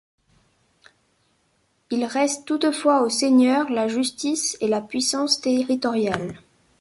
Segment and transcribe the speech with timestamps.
[1.91, 6.41] Il reste toutefois au seigneur la justice et la puissance territoriale.